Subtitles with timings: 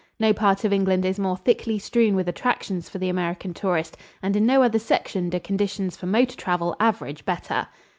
[0.19, 4.35] No part of England is more thickly strewn with attractions for the American tourist and
[4.35, 7.67] in no other section do conditions for motor travel average better.